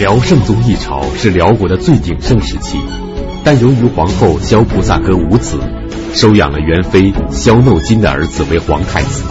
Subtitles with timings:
[0.00, 2.78] 辽圣宗一朝是辽国的最鼎盛时期，
[3.44, 5.58] 但由于皇后萧菩萨哥无子，
[6.14, 9.24] 收养了元妃萧诺金的儿子为皇太子，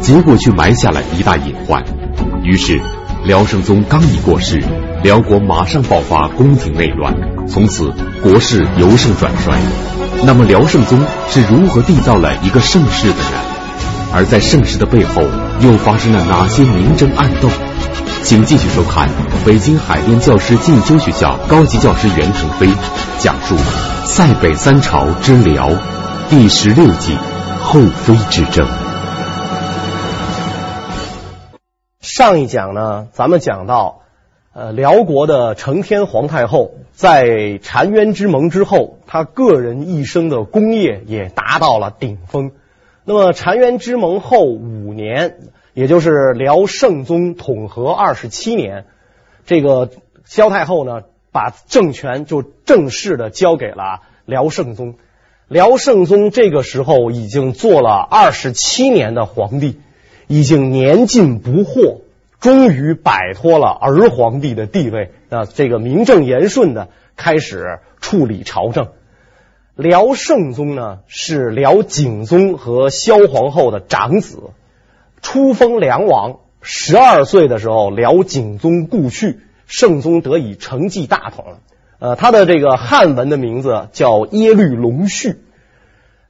[0.00, 1.82] 结果却埋下了一大隐患。
[2.44, 2.80] 于是，
[3.24, 4.62] 辽圣宗刚一过世，
[5.02, 7.12] 辽国马上爆发宫廷内乱，
[7.48, 7.92] 从此
[8.22, 9.58] 国势由盛转衰。
[10.24, 10.96] 那么，辽圣宗
[11.28, 14.12] 是如何缔造了一个盛世的呢？
[14.12, 15.22] 而在盛世的背后，
[15.60, 17.48] 又发生了哪些明争暗斗？
[18.22, 19.08] 请继续收看
[19.44, 22.66] 北京海淀教师进修学校高级教师袁腾飞
[23.18, 23.54] 讲述
[24.06, 25.70] 《塞北三朝之辽》
[26.30, 27.12] 第十六集
[27.62, 28.66] 《后妃之争》。
[32.00, 34.00] 上一讲呢，咱们讲到，
[34.54, 37.24] 呃，辽国的承天皇太后在
[37.62, 42.52] 澶渊之盟之后，她个人一生的功业也达到了顶峰。
[43.04, 45.36] 那么澶渊之盟后五年。
[45.74, 48.84] 也就是辽圣宗统和二十七年，
[49.44, 49.90] 这个
[50.24, 54.94] 萧太后呢，把政权就正式的交给了辽圣宗。
[55.48, 59.80] 辽圣宗这个时候已经做了二十七年的皇帝，
[60.28, 62.02] 已经年近不惑，
[62.40, 68.88] 终于摆脱了儿皇帝的地位啊，这个名正言顺的开始处理朝政。
[69.74, 74.38] 辽圣宗呢，是辽景宗和萧皇后的长子。
[75.24, 81.56] 初封梁王，十二岁的时候，辽景宗故去，圣宗得以承继大统。
[81.98, 85.38] 呃，他的这个汉文的名字叫耶律隆绪。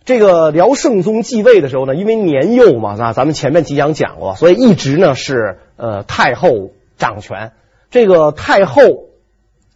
[0.05, 7.51] 这个辽圣宗继位的时候呢，因为年幼嘛，那咱们前面几讲讲过，所以一直呢是呃太后掌权。
[7.91, 8.83] 这个太后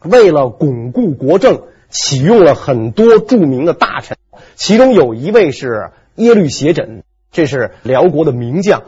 [0.04, 4.16] 为了巩固国政，启用了很多著名的大臣，
[4.54, 7.02] 其中有一位是耶律斜轸，
[7.32, 8.84] 这是辽国的名将。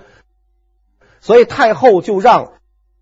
[1.21, 2.53] 所以太后就让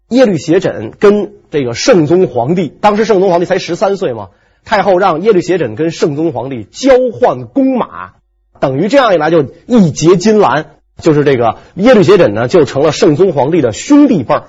[0.09, 4.31] 耶律斜轸跟这个圣宗皇帝，当时圣宗皇帝才十三岁嘛，
[4.65, 8.13] 太后让耶律斜轸跟圣宗皇帝交换弓马，
[8.59, 14.45] 等于这样一来就义结金兰，就是这个耶律斜轸呢就成了圣宗皇帝的兄弟辈儿，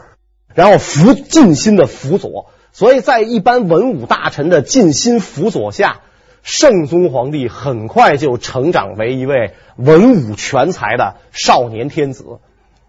[0.55, 5.99] 然后辅尽心的辅佐，所以在一般文武大臣的尽心辅佐下，
[6.41, 12.25] 圣宗皇帝很快就成长为一位文武全才的少年天子。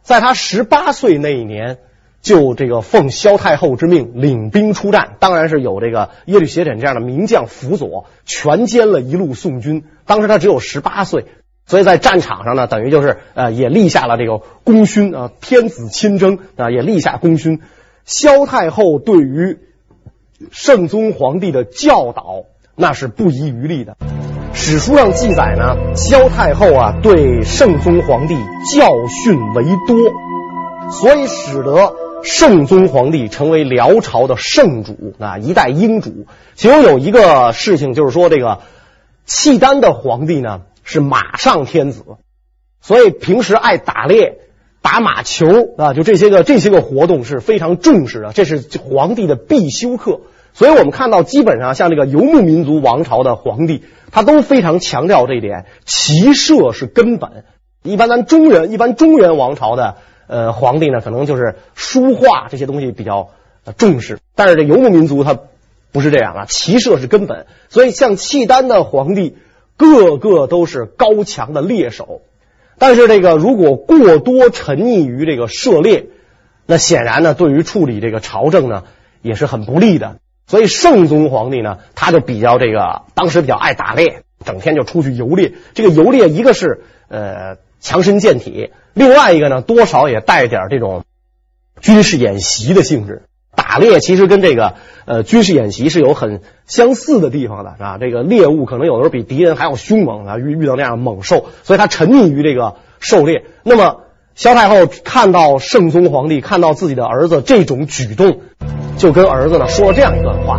[0.02, 1.78] 在他十八岁那一年，
[2.20, 9.84] 就这个奉萧太后之命领兵出战，当然是有这个耶律斜轸这样的名将辅佐，全歼了一路宋军。
[10.04, 11.26] 当时他只有十八岁，
[11.66, 17.60] 所以在战场上呢，等于就是呃也立下了这个功勋啊，天子亲征啊，也立下功勋。
[18.04, 19.58] 萧太后对于
[20.50, 22.44] 圣宗皇帝的教导，
[22.74, 23.96] 那是不遗余力的。
[24.52, 28.36] 史书上记载呢，萧太后啊对圣宗皇帝
[28.74, 29.96] 教训为多，
[30.90, 36.26] 所以使得圣宗皇帝成为辽朝的圣主啊，一代英主。
[36.54, 38.60] 其中有一个事情就是说，这个
[39.24, 42.04] 契丹的皇帝呢是马上天子，
[42.80, 44.38] 所以平时爱打猎、
[44.82, 45.46] 打马球
[45.78, 50.20] 啊，就这些个这些个活动是非常重视的，这是皇帝的必修课。
[50.52, 57.44] 所以我们看到，基本上像这个游牧民族王朝的皇帝，他都非常强调这一点，骑射是根本。
[57.82, 59.96] 一般咱中原，一般中原王朝的
[60.26, 63.30] 呃皇帝呢，可能就是书画这些东西比较
[63.78, 65.38] 重视，但是这游牧民族他
[65.92, 67.46] 不是这样啊，骑射是根本。
[67.68, 69.36] 所以像契丹的皇帝，
[69.76, 72.20] 个个都是高强的猎手，
[72.78, 76.06] 但是这个如果过多沉溺于这个射猎，
[76.66, 78.84] 那显然呢，对于处理这个朝政呢，
[79.22, 80.16] 也是很不利的。
[80.50, 85.52] 所以圣宗皇帝呢，他就比较这个，当时比较爱打猎，整天就出去游猎。
[85.74, 91.04] 这个游猎，一个是呃强身健体，另外一个呢，多少也带点这种
[91.80, 93.22] 军事演习的性质。
[93.54, 94.74] 打猎其实跟这个
[95.04, 97.98] 呃军事演习是有很相似的地方的啊。
[97.98, 103.44] 这个猎物可能有的时候比敌人还要凶猛啊，遇遇到那样猛兽，所以他沉溺于这个狩猎。
[103.62, 104.00] 那么
[104.40, 108.40] 萧太后看到圣宗皇帝看到自己的儿子这种举动。
[108.96, 110.58] 就跟儿子呢说了这样一段话：“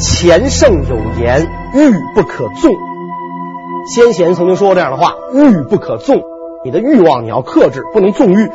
[0.00, 2.72] 前圣有言，欲不可纵。
[3.92, 6.22] 先贤曾经说过这样的话，欲不可纵。
[6.64, 8.48] 你的欲望你要克制，不能纵欲。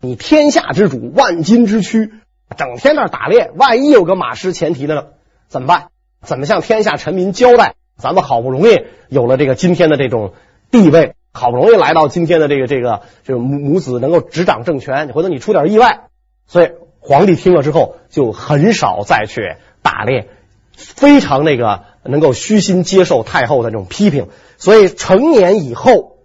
[0.00, 2.12] 你天下之主，万金之躯，
[2.56, 5.02] 整天那打猎，万一有个马失前蹄的呢，
[5.48, 5.88] 怎么办？
[6.24, 7.74] 怎么向天下臣民交代？
[7.96, 10.32] 咱们好不容易有了这个今天的这种
[10.70, 16.08] 地位，好不容易来到今天的这个这个这个母母子能够执掌政权，你回头你出点意外，
[16.46, 16.70] 所以。”
[17.04, 20.28] 皇帝听了之后，就很少再去打猎，
[20.76, 24.28] 非常那个能够虚心接受太后的这种批评。
[24.56, 26.18] 所以成年以后，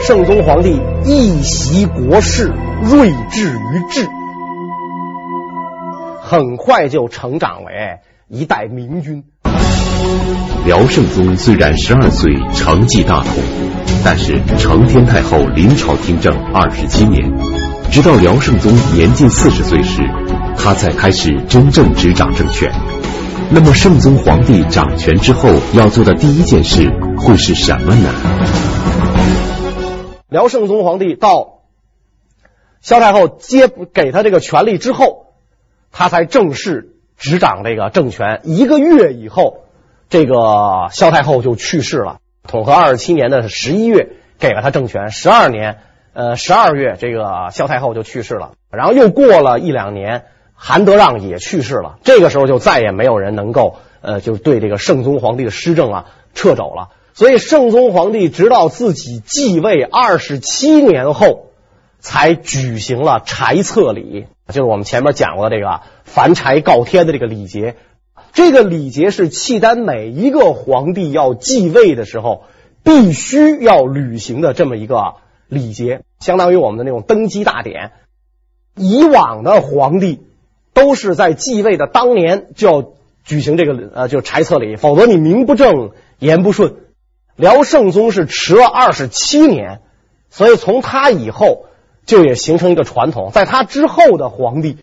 [0.00, 2.54] 圣宗皇帝一袭国事，
[2.84, 4.08] 睿智于治。
[6.22, 7.98] 很快就成长为
[8.28, 9.24] 一代明君。
[10.64, 13.34] 辽圣宗虽然十二岁承继大统，
[14.04, 17.32] 但是承天太后临朝听政二十七年，
[17.90, 20.02] 直到辽圣宗年近四十岁时，
[20.56, 22.72] 他才开始真正执掌政权。
[23.50, 26.88] 那么圣宗皇帝掌权之后要做的第一件事
[27.18, 28.08] 会是什么呢？
[30.28, 31.62] 辽圣宗皇帝到
[32.80, 35.34] 萧太后接给他这个权力之后，
[35.90, 38.40] 他才正式执掌这个政权。
[38.44, 39.61] 一个月以后，
[40.12, 42.18] 这个萧太后就去世了。
[42.46, 45.78] 统和二十七年的十一月给了他政权，十二年，
[46.12, 48.52] 呃，十二月这个萧太后就去世了。
[48.70, 51.96] 然后又过了一两年，韩德让也去世了。
[52.04, 56.04] 这个时候就再也没有人能够呃，就对这个圣宗皇帝的施政啊
[56.34, 56.90] 掣肘了。
[57.14, 61.46] 所以圣宗皇帝直到自己继位二十七年后，
[62.00, 67.76] 才举行了柴册礼，就是我们前面讲过的这个焚柴告天的这个礼节。
[68.32, 72.44] 这个礼节是契丹每一个皇帝要继位的时候
[72.82, 75.14] 必须要履行的这么一个
[75.48, 77.92] 礼节，相当于我们的那种登基大典。
[78.74, 80.20] 以往的皇帝
[80.72, 82.92] 都是在继位的当年就要
[83.22, 86.76] 举行这个呃，就柴册礼，否则你名不正言不顺。
[87.36, 89.82] 辽圣宗是迟了二十七年，
[90.30, 91.66] 所以从他以后
[92.06, 93.30] 就也形成一个传统。
[93.30, 94.78] 在他之后的皇帝，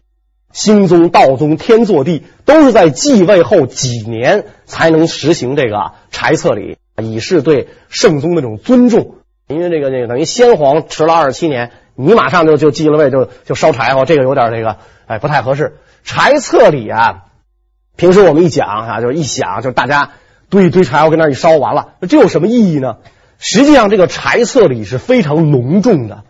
[0.52, 9.16] 兴宗、道宗、天祚帝都是在继位后几年才能实行这个柴册礼，以示对圣宗的这种尊重。
[9.48, 15.78] 因为这个这个等于先皇迟了二十七年，你马上就就继了位就就烧柴火，这个有点这个哎不太合适。
[16.04, 17.26] 柴册礼啊，
[17.96, 20.12] 平时我们一讲啊，就是一想，就是大家。
[20.52, 22.98] 堆一堆柴火跟那一烧完了，这有什么意义呢？
[23.38, 26.24] 实际上，这个柴册礼是非常隆重的，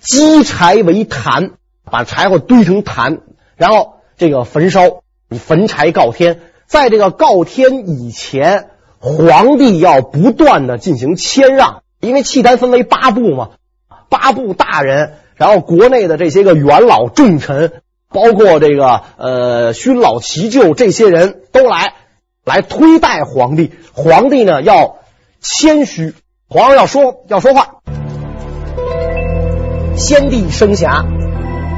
[0.00, 1.52] 积柴为坛，
[1.84, 3.20] 把柴火堆成坛，
[3.56, 6.40] 然后这个焚烧，你焚柴告天。
[6.66, 8.68] 在这个告天以前，
[8.98, 13.50] 皇帝要不断的进行谦让，因为契丹分为八部嘛，
[14.08, 17.72] 八部大人，然后国内的这些个元老重臣，
[18.10, 21.94] 包括这个呃勋老奇旧这些人都来。
[22.46, 24.96] 来推戴皇帝，皇帝呢要
[25.40, 26.12] 谦虚，
[26.46, 27.76] 皇上要说要说话。
[29.96, 31.06] 先帝生狎，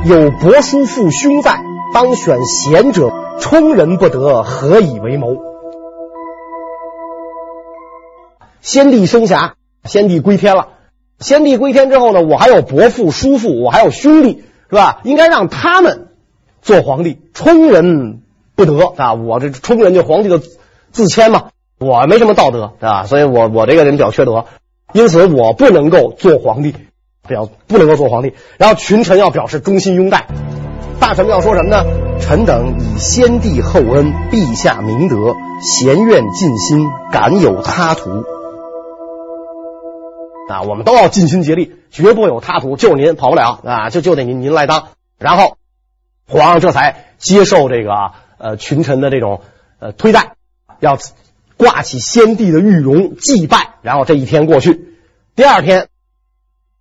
[0.07, 1.61] 有伯叔父兄在，
[1.97, 3.11] 当选贤者，
[3.41, 5.39] 充人不得，何以为谋？
[8.61, 9.53] 先帝生狎，
[9.85, 10.69] 先帝归天了。
[11.21, 15.01] 先帝归天之后呢，我还有伯父、叔父，我还有兄弟，是吧？
[15.05, 16.09] 应该让他们
[16.61, 18.21] 做皇帝，充人。
[18.55, 19.15] 不得啊！
[19.15, 20.39] 我这充人家皇帝的
[20.93, 21.45] 自谦嘛，
[21.79, 24.45] 我没什么道德啊，所以我我这个人比较缺德，
[24.93, 26.75] 因此我不能够做皇帝，
[27.27, 28.35] 表不能够做皇帝。
[28.59, 30.27] 然后群臣要表示忠心拥戴，
[31.01, 31.85] 大臣们要说什么呢？
[32.21, 38.25] 臣等以先帝厚恩，陛下明德，贤愿尽心，敢有他图
[40.49, 40.63] 啊！
[40.63, 44.89] 我们都要尽心竭力，绝不有他图，就您跑不了啊，就就得您您来当。
[45.19, 45.57] 然后
[46.29, 47.91] 皇上这才接受这个。
[48.39, 49.41] 呃，群臣的这种
[49.79, 50.35] 呃推戴，
[50.79, 50.99] 要
[51.57, 54.95] 挂起先帝的玉容祭拜，然后这一天过去，
[55.35, 55.89] 第二天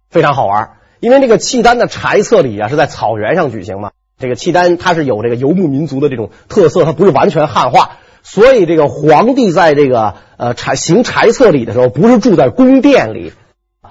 [0.10, 13.34] 非常好玩，因为这个契丹的柴册礼啊是在草原上举行嘛，这个契丹它是有这个游牧民族的这种特色，它不是完全汉化，所以这个皇帝在这个呃柴行柴册礼的时候，不是住在宫殿里，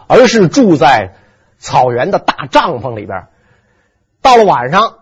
[0.07, 1.15] 而是住在
[1.59, 3.27] 草原的大帐篷里边，
[4.23, 4.99] 到了晚上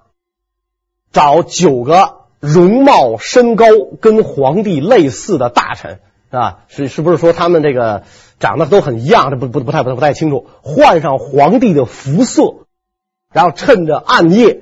[1.12, 2.22] 找九个。
[2.42, 3.66] 容貌身高
[4.00, 6.00] 跟皇帝类似的大臣
[6.30, 8.02] 啊，是是不是说他们这个
[8.40, 9.30] 长得都很一样？
[9.30, 10.48] 这不不不太不太不太清楚。
[10.60, 12.66] 换上皇帝的服色，
[13.32, 14.58] 然后趁着暗夜，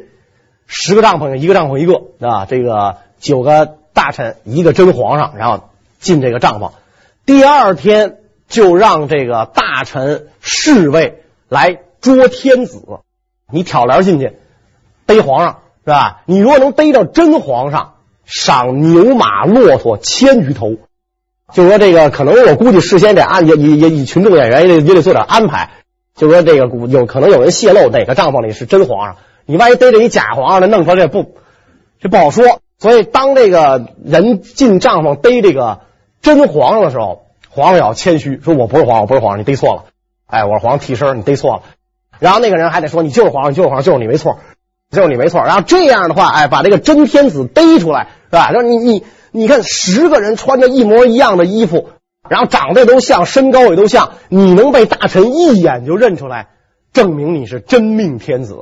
[0.73, 5.65] 十个帐篷一个帐篷一个啊，这个九个大臣一个真皇上，然后
[5.99, 6.71] 进这个帐篷。
[7.27, 12.83] 第二天就让这个大臣侍卫来捉天子，
[13.53, 14.39] 你挑帘进去
[15.05, 15.59] 逮皇上。
[15.83, 16.21] 是吧？
[16.27, 17.95] 你如果能逮到真皇上，
[18.27, 20.77] 赏牛马骆驼千余头。
[21.55, 25.71] 就说这个，可能我估计事先得按也也也以群众演员也得也得做点安排。
[26.15, 29.17] 就说这个有可能有人泄露哪个帐篷里是真皇上，
[29.47, 31.37] 你万一逮着一假皇上，那弄出来这不
[31.99, 32.61] 这不好说。
[32.79, 35.81] 所以当这个人进帐篷逮这个
[36.23, 39.85] 真皇上的时候，皇上要谦虚，说我不是皇上，我不是皇上，你逮错了。
[40.27, 41.63] 哎，我是皇上替身，你逮错了。
[42.19, 44.39] 然后那个人还得说，你就是皇上，就是皇上，就是你没错。
[44.91, 48.51] 就是你没错，然后这样的话，哎，把这个真天子逮出来，是吧？
[48.51, 51.91] 说你你你看，十个人穿着一模一样的衣服，
[52.29, 56.49] 然后长得都像，身高也都像，你能被大臣一眼就认出来，
[56.93, 58.57] 证明你是真命天子。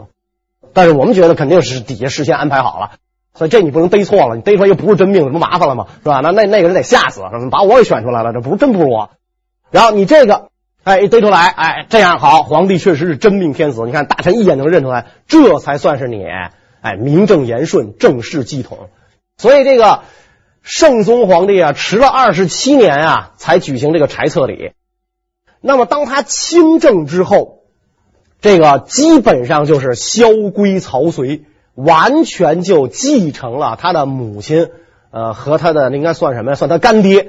[0.78, 2.92] 但是我们觉得肯定是底下事先安排好了，
[3.34, 5.86] 所以这你不能逮错了，你逮出来又不是真命，这不麻烦了吗？
[6.04, 6.20] 是吧？
[6.22, 7.20] 那那那个人得吓死，
[7.50, 9.10] 把我给选出来了，这不是真不是我。
[9.72, 10.50] 然后你这个，
[10.84, 13.82] 哎，一逮出来，哎，这样好，皇帝确实是真命天子。
[13.86, 16.24] 你看大臣一眼能认出来，这才算是你，
[16.80, 18.88] 哎，名正言顺，正式继统。
[19.36, 20.02] 所以这个
[20.62, 24.74] 圣宗皇帝啊，迟了二十七年啊，才举行这个柴册礼。
[25.60, 27.57] 那么当他亲政之后，
[28.40, 31.44] 这个基本上就是萧规曹随。
[31.74, 34.66] 完全就继承了他的母亲，
[35.12, 36.54] 呃，和他的应该算什么呀？
[36.56, 37.28] 算他干爹，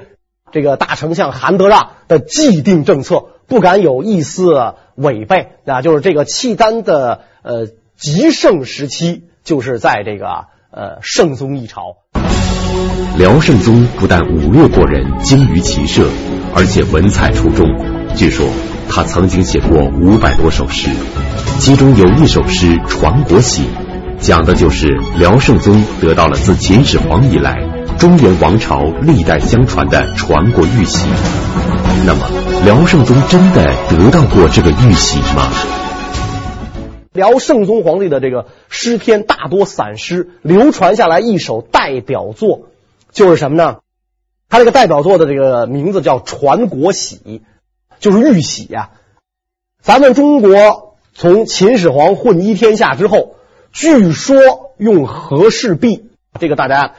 [0.50, 5.50] 这个大丞相韩德让的既定政策，不敢有一丝违背。
[5.64, 10.26] 那就是这个契丹的呃极盛时期，就是在这个
[10.72, 11.98] 呃圣宗一朝。
[13.16, 16.08] 辽圣宗不但武略过人，精于骑射，
[16.56, 17.68] 而且文采出众。
[18.16, 18.48] 据说
[18.92, 20.90] 他曾经写过五百多首诗，
[21.60, 23.62] 其中有一首诗《传国玺》。
[24.18, 27.56] 讲的就是辽圣宗得到了自秦始皇以来
[27.98, 31.08] 中原王朝历代相传的传国玉玺。
[32.04, 32.26] 那么，
[32.64, 35.50] 辽圣宗真的得到过这个玉玺吗？
[37.12, 42.68] 辽圣宗皇帝的这个诗篇大多散诗，流传下来一首代表作
[43.12, 43.76] 就是什么呢？
[44.48, 47.20] 他这个代表作的这个名字叫《传国玺》，
[48.00, 48.90] 就是玉玺呀。
[49.80, 53.36] 咱们中国从秦始皇混一天下之后。
[53.72, 56.96] 据说用和氏璧，这个大家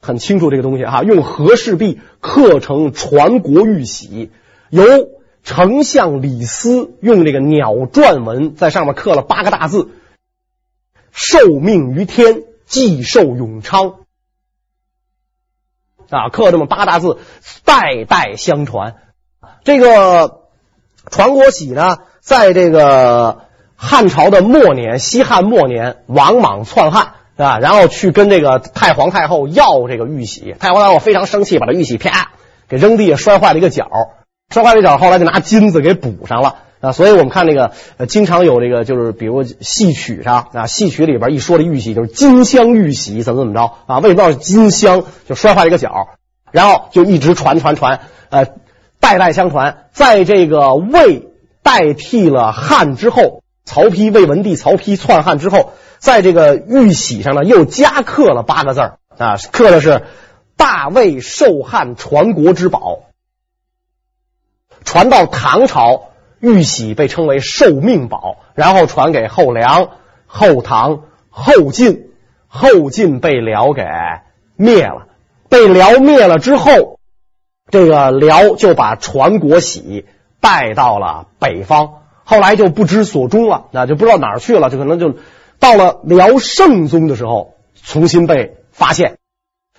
[0.00, 4.32] 很清楚这个东西哈，用和氏璧刻成传国玉玺，
[4.68, 4.82] 由
[5.44, 9.90] 丞相李斯用这个鸟篆文在上面刻了八个大字
[11.12, 14.00] ：“受命于天，既寿永昌”，
[16.10, 17.18] 啊，刻这么八大字，
[17.64, 18.96] 代代相传。
[19.68, 20.40] 这个
[21.10, 23.42] 传国玺呢，在这个。
[23.80, 27.60] 汉朝的末年，西汉末年，王莽篡汉，啊？
[27.60, 32.32] 然后去跟这个太皇太后要这个玉玺，太皇太后非常生气，把这玉玺啪
[32.68, 33.88] 给扔地下，摔坏了一个角，
[34.52, 36.90] 摔坏了一角，后来就拿金子给补上了啊。
[36.90, 44.00] 所以我们看那个，呃，经常有这个，就是比如戏曲上啊，戏曲里边一说这玉玺，就是金镶玉玺，怎么怎么着啊？
[44.00, 45.04] 为什么要金镶？
[45.28, 46.08] 就摔坏了一个角，
[46.50, 48.46] 然后就一直传传传，呃，
[49.00, 51.28] 代代相传，在这个魏
[51.62, 53.42] 代替了汉之后。
[53.64, 58.80] 曹丕魏文帝曹丕篡汉之后，在这个玉玺上呢，又加刻了八个字
[59.18, 60.06] 啊，刻的是
[60.56, 63.00] “大魏受汉传国之宝”。
[64.86, 69.90] 传到唐朝，玉玺被称为“受命宝”，然后传给后梁、
[70.24, 72.08] 后唐、后晋，
[72.46, 73.84] 后晋被辽给
[74.56, 75.08] 灭了。
[75.50, 76.97] 被辽灭了之后，
[77.70, 80.06] 这个辽就把传国玺
[80.40, 81.90] 带到了北方。
[82.24, 85.14] 后来就不知所终了，那就不知道哪儿去了，就可能就
[85.58, 89.16] 到了辽圣宗的时候重新被发现，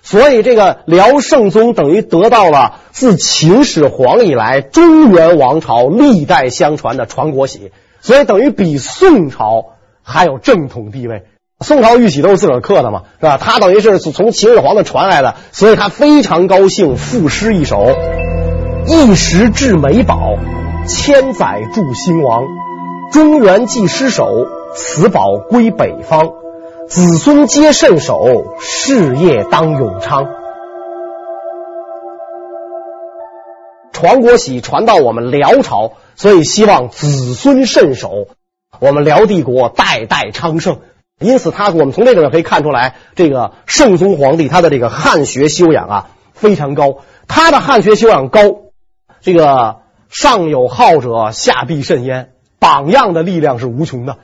[0.02, 7.70] 所以这个辽圣宗等于得到了自秦始皇以来中原王朝历代相传的传国玺，
[8.00, 11.22] 所以等于比宋朝还有正统地位。
[11.62, 13.38] 宋朝玉玺都是自个儿刻的嘛，是吧？
[13.38, 17.86] 他等于是从秦始皇的传来的，所以他非常高兴，赋诗一首：
[18.86, 20.36] 一时至美宝。
[20.88, 22.42] 千载助兴亡，
[23.12, 26.32] 中原既失守，此宝归北方，
[26.88, 30.26] 子孙皆慎守，事业当永昌。
[33.92, 38.26] 传国玺传到我们辽朝，所以希望子孙慎守，
[38.80, 40.78] 我们辽帝国代代昌盛。
[41.20, 48.40] 因此，他我们从这个可以看出来，这个圣宗皇帝他的这个汉学修养啊非常高，他的汉学修养高，
[49.20, 49.76] 这个。
[50.12, 52.32] 上有好者，下必甚焉。
[52.58, 54.18] 榜样的力量是无穷的，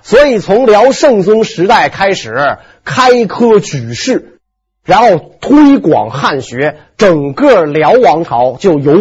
[0.00, 4.38] 所以从辽圣宗时代开始开科举士，
[4.84, 8.94] 然后推广汉学，整个辽王朝就由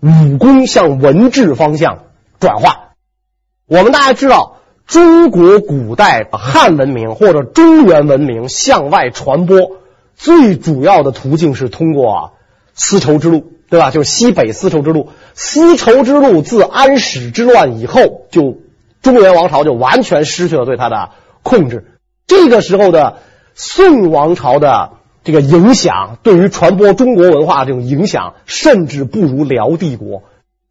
[0.00, 2.06] 武功向文治方向
[2.40, 2.88] 转化。
[3.68, 9.78] 我们大家知道，中国古代汉文明或者中原文明向外传播，
[10.14, 12.32] 最主要的途径是通过
[12.74, 13.52] 丝绸之路。
[13.68, 13.90] 对吧？
[13.90, 15.08] 就是西北丝绸之路。
[15.34, 18.58] 丝绸之路自安史之乱以后，就
[19.02, 21.10] 中原王朝就完全失去了对它的
[21.42, 21.84] 控制。
[22.28, 23.16] 这个时候的
[23.56, 24.92] 宋王朝的
[25.24, 30.22] 这个影响，对于传播中国文化这种影响，甚至不如辽帝国。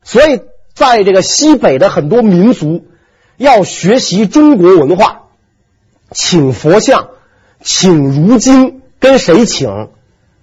[0.01, 0.39] 所以，
[0.74, 2.86] 在这个西北的很多民族
[3.37, 5.23] 要学习中国文化，
[6.11, 7.09] 请佛像，
[7.61, 9.89] 请儒经，跟谁请？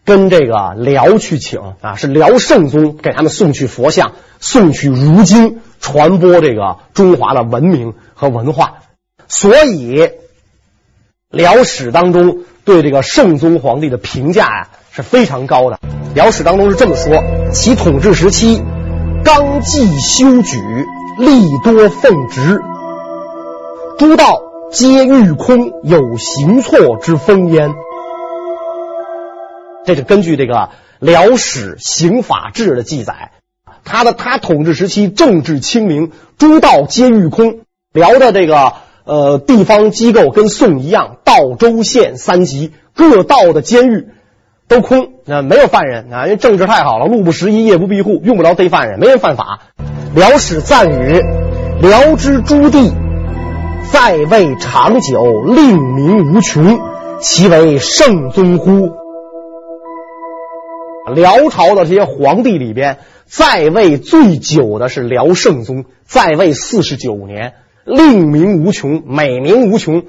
[0.05, 8.79] 跟这个辽去请啊，是辽圣宗给他们送去佛像，送去儒经，传播这个中华的文明和文化。
[9.29, 10.11] 所以，
[11.31, 15.79] 辽史当中对这个圣宗皇帝的评价呀是非常高的。
[16.15, 17.23] 辽史当中是这么说：
[17.53, 18.61] 其统治时期，
[19.25, 20.59] 纲纪修举，
[21.19, 22.61] 力多奉直，
[24.03, 24.43] 诸道
[24.73, 27.73] 皆御空，有行错之风焉。
[29.85, 33.31] 这是根据这个辽史刑法志的记载，
[33.85, 37.61] 他的他统治时期政治清明，诸道皆御空。
[37.93, 38.73] 辽的这个
[39.05, 44.09] 呃地方机构跟宋一样，道州县三级各道的监狱
[44.67, 49.61] 都空，那没有犯人啊，因为政治太好了，路不拾遗，夜不闭户，用不着逮犯人，没人犯法。
[50.13, 51.23] 辽史赞语：
[51.81, 52.93] 辽之诸地，
[53.91, 56.79] 在位长久，令民无穷，
[57.21, 58.91] 其为圣宗乎？
[61.15, 70.05] 辽朝的这些皇帝里边，在位最久的是辽圣宗，在位四十九年，令民无穷，美名无穷。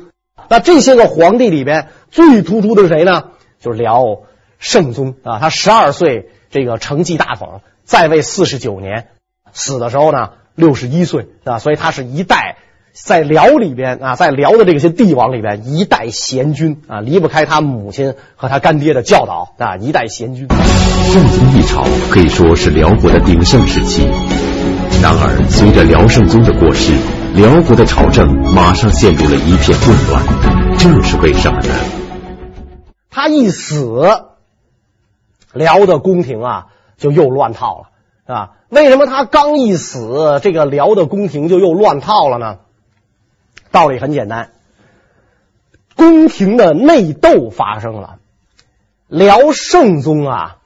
[0.50, 3.24] 那这些个皇帝里边最突出的是谁呢？
[3.60, 4.22] 就是辽
[4.60, 9.08] 圣宗啊，他十二岁这个承继大统，在位四十九年，
[9.51, 12.58] 死的时候呢六十一岁啊，所以他是一代。
[12.93, 20.47] 在辽里边啊，在辽的这些帝王里边，一代贤君啊，离不开他母亲和他干爹的教导啊，一代贤君。
[20.47, 24.03] 圣宗一朝可以说是辽国的鼎盛时期。
[25.01, 26.93] 然而，随着辽圣宗的过世，
[27.33, 30.23] 辽国的朝政马上陷入了一片混乱，
[30.77, 31.73] 这是为什么呢？
[33.09, 34.07] 他一死，
[35.51, 37.88] 辽的宫廷啊就又乱套
[38.27, 38.51] 了啊。
[38.69, 42.57] 为什么他刚一死，这个辽的宫廷就又乱套了呢？
[43.74, 44.51] 道理很简单，
[45.96, 48.20] 宫廷的内斗发生了。
[49.08, 50.58] 辽圣宗啊，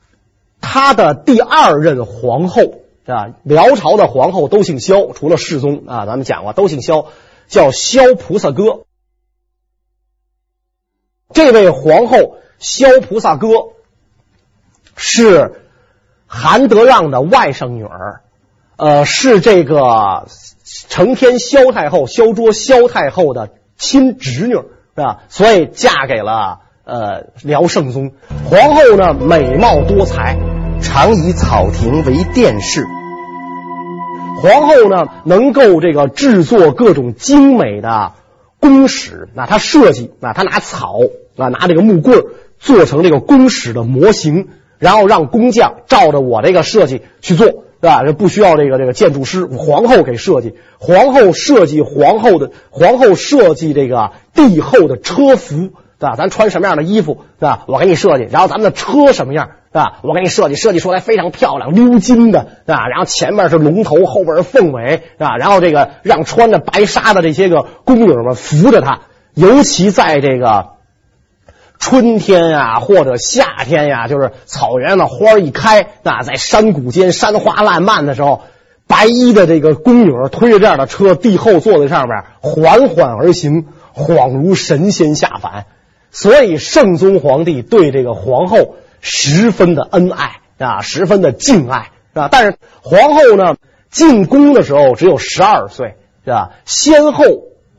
[0.60, 3.30] 他的第二任皇后啊？
[3.44, 7.08] 辽朝的皇后都姓萧，除了世宗啊，咱们讲过都姓萧，
[7.48, 8.82] 叫萧菩萨哥。
[11.34, 13.48] 这位皇后萧菩萨哥
[14.98, 15.62] 是
[16.26, 18.22] 韩德让的外甥女儿，
[18.76, 20.28] 呃，是这个。
[20.90, 24.64] 承天萧太后萧卓萧太后的亲侄女是
[24.96, 25.20] 吧？
[25.30, 28.12] 所以嫁给了呃辽圣宗。
[28.46, 30.38] 皇后呢，美貌多才，
[30.82, 32.86] 常以草亭为殿饰。
[34.42, 38.14] 皇后呢，能够这个制作各种精美的
[38.60, 39.30] 宫室。
[39.34, 41.00] 那她设计，那她拿草
[41.38, 42.24] 啊，拿这个木棍
[42.60, 44.48] 做成这个宫室的模型，
[44.80, 47.64] 然后让工匠照着我这个设计去做。
[47.80, 48.04] 对吧？
[48.04, 56.16] 这不需要这个这个建筑师，皇后给设计，皇后设计皇后的皇后设计这个帝后的车服，对吧？
[56.16, 57.66] 咱穿什么样的衣服，对吧？
[57.68, 60.00] 我给你设计，然后咱们的车什么样，对吧？
[60.02, 62.88] 我给你设计，设计出来非常漂亮，鎏金的，对吧？
[62.88, 65.38] 然后前面是龙头，后边是凤尾，对吧？
[65.38, 69.02] 然后这个让穿着白纱的这些个宫女们扶着它，
[69.34, 70.77] 尤其在这个。
[71.80, 78.42] 春天呀，或者夏天呀，就是草原上花一开，那在山谷间山花烂漫的时候，
[78.88, 85.66] 白衣的这个宫女推着这样的车，帝后坐在上面，缓缓而行，恍如神仙下凡。
[86.10, 92.28] 所以圣宗皇帝对这个皇后十分的恩爱啊，十分的敬爱啊。
[92.32, 93.56] 但是皇后呢，
[93.92, 96.52] 进宫的时候只有十二岁，是吧？
[96.66, 97.24] 先后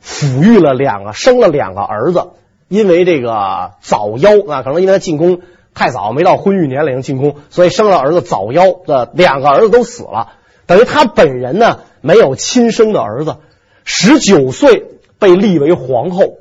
[0.04, 2.28] 抚育了两个，生了两个儿子。
[2.68, 5.40] 因为这个早夭啊，可能因为他进宫
[5.74, 10.32] 太早，没到婚育年龄进宫，所以生了儿子早夭的两个儿子都死了，
[10.66, 13.36] 等于他本人呢没有亲生的儿子。
[13.84, 14.84] 十九岁
[15.18, 16.34] 被立为皇后，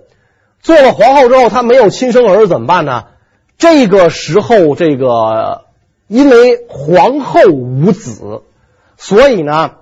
[0.62, 3.06] 做了皇后之后，他没有亲生儿子怎么办呢？
[3.58, 5.64] 这个时候，这个
[6.08, 8.42] 因为皇后无子，
[8.98, 9.76] 所以呢，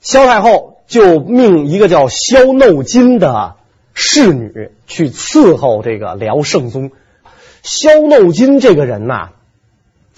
[0.00, 3.55] 萧太后就命一个叫萧耨金的。
[3.98, 6.90] 侍女去伺候这个辽圣宗，
[7.62, 9.30] 萧耨金这个人呐，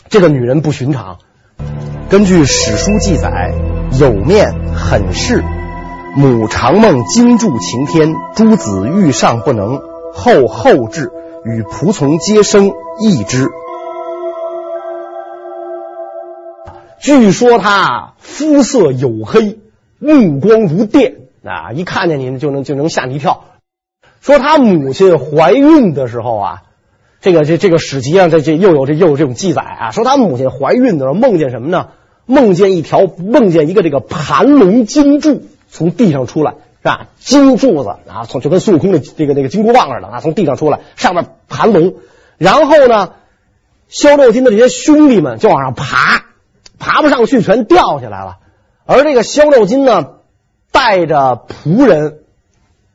[0.09, 1.19] 这个女人不寻常。
[2.11, 3.55] 根据史书记载，
[4.01, 5.45] 有面很是，
[6.17, 9.81] 母常梦金柱擎天，诸子欲上不能，
[10.13, 11.13] 后后至，
[11.45, 13.49] 与仆从皆生异之。
[16.99, 19.61] 据说他肤色黝黑，
[20.01, 21.15] 目光如电
[21.45, 23.45] 啊，一看见你就能就能吓你一跳。
[24.21, 26.63] 说他母亲怀孕的时候啊，
[27.21, 29.91] 这个这这个史籍上这这又有这又有这种记载啊。
[29.91, 31.89] 说他母亲怀孕的时候梦见什么呢？
[32.27, 37.07] 梦见一条梦见一个这个盘龙金柱从地上出来，是吧？
[37.19, 41.95] 金柱子啊，从就跟孙悟空的这个那个金箍棒似的啊，从地上出来，上面盘龙。
[42.37, 43.13] 然后呢，
[43.89, 46.25] 萧耨金的这些兄弟们就往上爬，
[46.79, 48.37] 爬不上去，全掉下来了。
[48.85, 50.09] 而这个萧耨金呢，
[50.71, 52.19] 带着仆人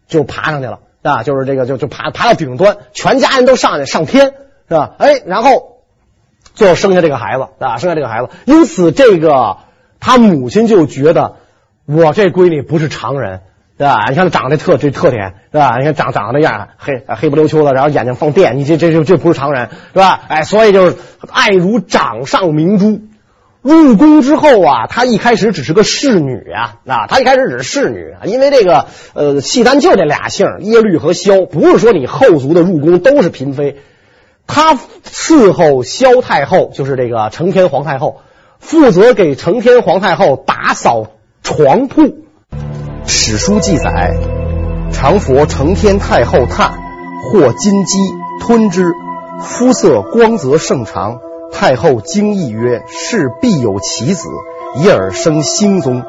[0.07, 0.79] 就爬上去了。
[1.03, 4.33] 啊，就是这个就就爬爬到顶端，全家人都上去上天
[4.67, 4.95] 是吧？
[4.97, 5.83] 哎，然后
[6.55, 9.57] 最后生下这个孩子啊，生下这个孩子，因此这个
[9.99, 11.35] 他母亲就觉得
[11.85, 13.41] 我这闺女不是常人。
[13.75, 14.05] 对吧？
[14.07, 15.79] 你看他长得特这特点，对吧？
[15.79, 20.21] 你看长长得那样，黑黑不溜秋的，然后眼睛放电，你这这这这不是常人，是吧？
[20.27, 20.95] 哎，所以就是
[21.31, 23.01] 爱如掌上明珠。
[23.63, 33.77] 入宫之后啊，她一开始只是个侍女啊，啊，她一开始只是侍女啊，因为这个呃，契丹就这俩姓，耶律和萧，不是说你后族的入宫都是嫔妃。
[34.45, 38.19] 她伺候萧太后，就是这个承天皇太后，
[38.59, 41.07] 负责给承天皇太后打扫
[41.41, 42.17] 床铺。
[43.05, 44.13] 史书记载，
[44.91, 46.73] 常佛承天太后叹，
[47.23, 47.97] 获金鸡
[48.41, 48.91] 吞之，
[49.39, 51.19] 肤色光泽胜长。
[51.53, 54.27] 太后惊异曰：“是必有其子，
[54.83, 56.03] 以尔生兴宗。”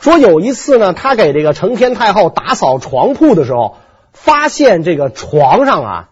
[0.00, 3.76] 说有一次呢，他给这个承天太后打扫床铺的时候，
[4.12, 6.08] 发现这个床上啊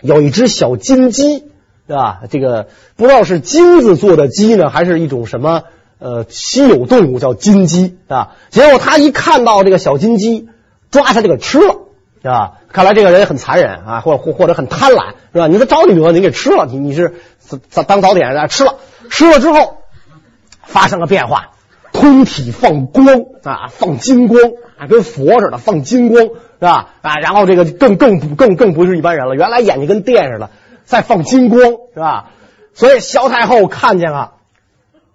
[0.00, 1.40] 有一只小金鸡，
[1.86, 2.20] 对吧？
[2.30, 5.64] 这个不知道是金子做的鸡呢，还是一种什么？
[6.00, 10.48] 呃，稀有动物叫金鸡啊，结果他一看到这个小金鸡，
[10.90, 11.76] 抓下就给吃了，
[12.24, 12.52] 是吧？
[12.72, 15.46] 看来这个人很残忍啊，或或或者很贪婪，是吧？
[15.46, 17.16] 你说招你得，你给吃了，你你是
[17.86, 18.76] 当早点啊吃了，
[19.10, 19.76] 吃了之后
[20.62, 21.50] 发生了变化，
[21.92, 23.06] 通体放光
[23.42, 24.40] 啊，放金光
[24.78, 26.94] 啊，跟佛似的放金光，是吧？
[27.02, 30.48] 啊，然后这个更更不更更不是一般人了，原来眼睛跟电似的，
[30.84, 31.60] 再放金光，
[31.92, 32.30] 是吧？
[32.72, 34.32] 所以萧太后看见了。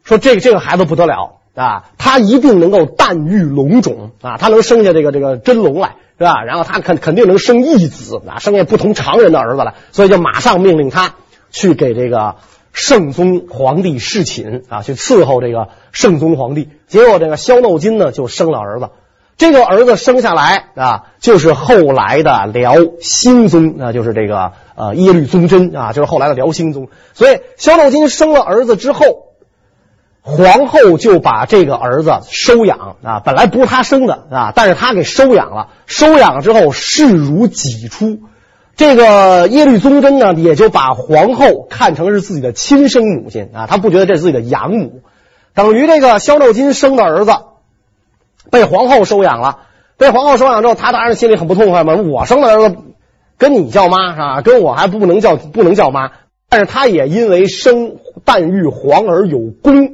[0.04, 6.44] 说这个这个孩子不得了啊，他一定能够诞育龙种啊，他能生下这个这个真龙来，是吧？
[6.46, 11.16] 然后他肯肯定能生一子啊，生下不同常人的儿子来，所以就马上命令他
[11.52, 12.36] 去给这个
[12.72, 16.70] 圣宗皇帝侍寝啊，去伺候这个圣宗皇帝。
[16.88, 18.90] 结果这个萧诺金呢就生了儿子，
[19.38, 26.88] 这个儿子生下来啊，就是后来的辽兴宗啊，就是这个呃耶律宗真啊，就是后来的辽兴宗。
[27.14, 29.26] 所以萧诺金生了儿子之后。
[30.30, 35.70] 皇后就把这个儿子收养啊，本来不是他生的啊，但是他给收养了。
[35.88, 38.20] 收养了之后，视如己出。
[38.76, 45.02] 这个耶律宗真呢，也就把皇后看成是自己的亲生母亲啊，他不觉得这是自己的养母。
[45.54, 47.32] 等于这个萧诺金生的儿子
[48.52, 49.60] 被皇后收养了，
[49.98, 51.96] 被皇后收养之后，他当然心里很不痛快嘛。
[51.96, 52.78] 我生的儿子
[53.38, 54.42] 跟你叫妈是吧？
[54.42, 56.12] 跟我还不能叫不能叫妈。
[56.52, 59.89] 但是他也因为生诞育皇儿有功。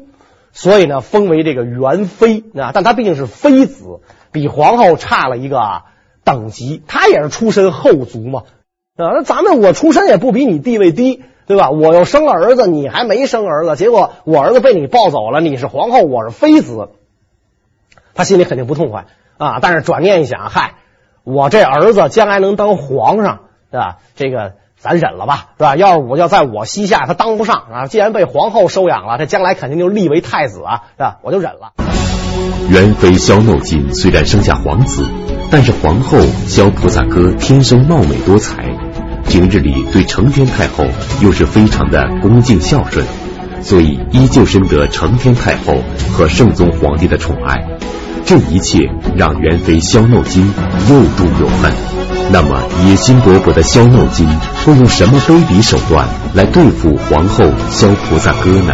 [0.57, 3.99] 所以呢，封为这个元妃啊，但她毕竟是妃子，
[4.31, 5.81] 比皇后差了一个
[6.23, 6.81] 等级。
[6.87, 8.43] 她也是出身后族嘛，
[8.95, 11.71] 啊，那咱们我出身也不比你地位低，对吧？
[11.71, 16.87] 我又生了儿子，你还没生儿子，结果我儿子被你抱走了，你是皇后，我是妃子，
[18.13, 19.59] 他心里肯定不痛快啊。
[19.61, 20.75] 但是转念一想，嗨，
[21.25, 23.41] 我这儿子将来能当皇上，
[23.71, 23.97] 对吧？
[24.15, 24.53] 这个。
[24.79, 25.75] 咱忍了吧，是吧？
[25.75, 27.85] 要是我要在我膝下，他当不上啊。
[27.87, 31.17] 既然被皇后收养了，这将来肯定就立为太子啊，是吧？
[31.23, 31.73] 我就忍了。
[32.69, 35.07] 元妃萧诺金虽然生下皇子，
[35.51, 38.63] 但是皇后萧菩萨哥天生貌美多才，
[39.27, 40.85] 平日里对承天太后
[41.21, 43.05] 又是非常的恭敬孝顺，
[43.61, 45.75] 所以依旧深得承天太后
[46.11, 47.67] 和圣宗皇帝的宠爱。
[48.25, 48.79] 这一切
[49.15, 50.51] 让元妃萧诺金
[50.89, 51.71] 又妒又恨。
[52.31, 54.27] 那么，野心勃勃的萧诺金
[54.65, 58.73] 会用什么卑鄙手段来对付皇后萧菩萨哥呢？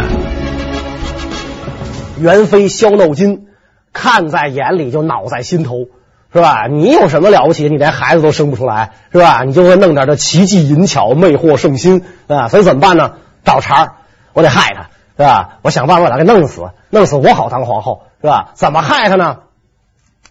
[2.18, 3.46] 元妃萧诺金
[3.92, 5.84] 看在眼里就恼在心头，
[6.32, 6.66] 是吧？
[6.70, 7.68] 你有什么了不起？
[7.68, 9.42] 你连孩子都生不出来，是吧？
[9.44, 12.48] 你就会弄点这奇技淫巧，魅惑圣心啊！
[12.48, 13.12] 所以怎么办呢？
[13.44, 13.96] 找茬，
[14.32, 14.88] 我得害他，
[15.22, 15.58] 是吧？
[15.60, 18.52] 我想办法把他给弄死，弄死我好当皇后，是吧？
[18.54, 19.40] 怎么害他呢？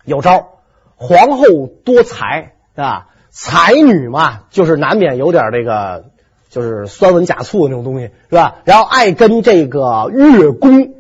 [0.04, 0.48] 有招，
[0.96, 3.10] 皇后多才，是吧？
[3.30, 6.06] 才女嘛，就是难免有点这个，
[6.50, 8.56] 就是酸文假醋的那种东西，是吧？
[8.66, 10.94] 然后爱跟这个乐工，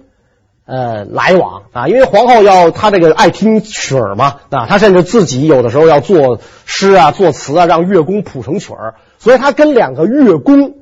[0.65, 10.75] 呃，来往啊，因为皇后要她这个爱听曲儿嘛，啊，她甚至自己有的时候要作诗啊、作词啊，让乐工谱成曲儿，所以她跟两个乐工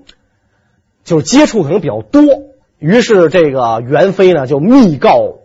[1.03, 2.21] 就接触可能比较多。
[2.77, 5.38] 于是这个元妃呢就密告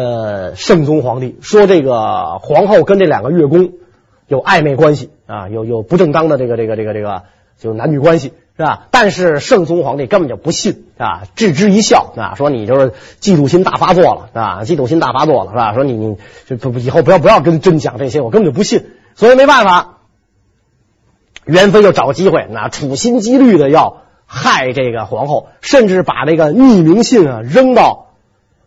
[0.00, 3.72] 呃圣宗皇帝说，这个皇后跟这两个乐工。
[4.28, 7.22] 有暧昧关系啊，有有不正当的这个这个这个这个
[7.60, 8.88] 就男女关系是吧？
[8.90, 15.74] 但是圣宗皇帝根本就不信啊，置之一笑啊，说你就是嫉妒心大发作了啊，嫉妒心大发作了是吧？
[15.74, 19.98] 说你你就不以后不要不要跟朕讲这些，我根本就不信，所以没办法，
[21.44, 28.05] 元妃就找机会那处心积虑的要害这个皇后，甚至把这个匿名信啊扔到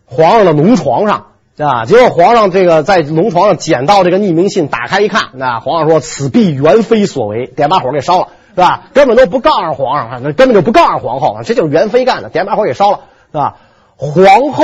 [0.10, 1.28] 皇上的龙床上。
[1.58, 8.84] 啊，结果皇上这个在龙床上捡到这个匿名信，打开一看，那皇上说：“此必元妃所为。”点把火给烧了，是吧？
[8.94, 13.00] 根本都不告诉皇上，那根本就不告诉皇后，这就是元妃干的，点把火给烧了，
[13.34, 13.58] 是吧？
[13.98, 14.64] 皇后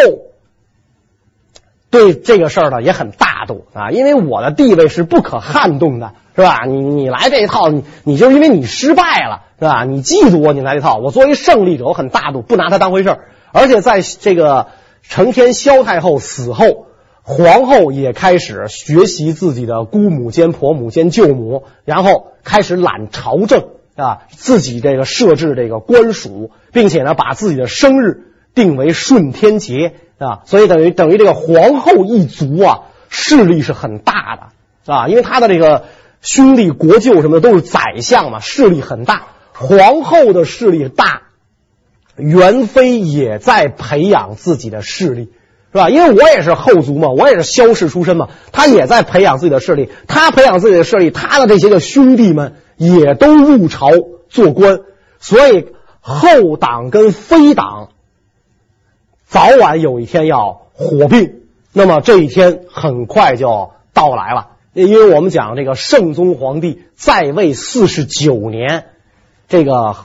[1.89, 6.63] 对这个事儿呢也很大度啊，因为我的地位是不可撼动的，是吧？
[6.65, 9.83] 你你来这一套，你你就因为你失败了，是吧？
[9.83, 10.95] 你嫉妒我，你来这套。
[10.95, 13.19] 我作为胜利者，我很大度，不拿他当回事儿。
[13.51, 14.67] 而且在这个
[15.09, 16.87] 承天萧太后死后。
[17.27, 34.37] 皇后也开始学习自己的姑母兼婆母兼舅母，然后开始揽朝政啊，自己这个设置这个官署，并且呢把自己的生日定为顺天节啊，所以等于等于这个皇后一族啊势力是很大
[34.85, 35.85] 的啊，因为他的这个
[36.21, 39.23] 兄弟国舅什么的都是宰相嘛，势力很大。
[39.53, 41.23] 皇后的势力大，
[42.17, 45.31] 元妃也在培养自己的势力。
[45.71, 45.89] 是吧？
[45.89, 49.89] 因为我也是后族嘛，我也是萧氏出身嘛，他也在培养自己的势力。
[50.07, 53.89] 他培养自己的势力，他的这些个兄弟们也都入朝
[54.29, 54.79] 做官，
[55.19, 55.67] 所以
[55.99, 57.89] 后党跟非党
[59.25, 61.41] 早晚有一天要火并。
[61.73, 68.85] 那么这一天很快就到来了，因为我们讲这个圣宗皇帝在位四十九年，
[69.49, 69.97] 这个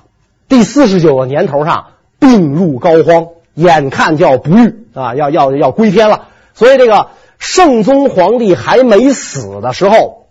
[0.49, 3.31] 第四十九个年头上病入膏肓。
[3.55, 6.29] 眼看就要不育啊，要要要归天了。
[6.55, 10.29] 所以这个圣宗皇帝还没死的时候，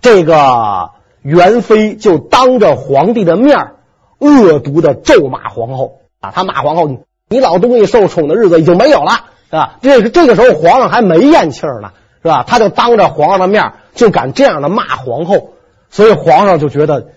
[0.00, 3.74] 这个元妃就当着皇帝的面
[4.18, 6.32] 恶毒的咒骂皇后啊。
[6.34, 9.12] 他骂皇后：“你你老东西受宠的日子已经没有了，
[9.50, 12.44] 是吧？”这是这个时候皇上还没咽气呢，是吧？
[12.48, 15.50] 他就当着皇上的面就敢这样的骂皇后，
[15.90, 17.08] 所以皇上就觉得。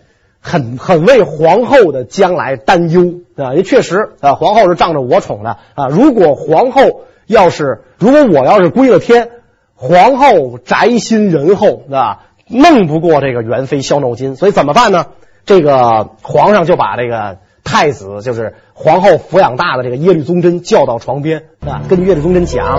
[0.47, 3.53] 很很为皇后的将来担忧啊！
[3.53, 5.87] 也确实啊，皇后是仗着我宠的啊。
[5.89, 9.29] 如果皇后要是，如果我要是归了天，
[9.75, 15.07] 皇后宅心仁厚啊，弄不过这个元妃萧耨金，所以怎么办呢？
[15.45, 22.77] 这个皇上就把这个太子，就是皇后抚养大的这个耶律宗真叫到床边啊，跟耶律宗真讲：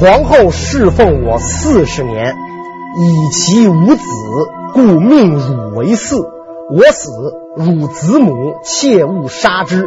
[0.00, 2.36] 皇后侍奉我四十年，
[3.00, 4.04] 以其无子，
[4.74, 6.31] 故命汝为嗣。
[6.74, 9.86] 我死，汝子母切勿杀之。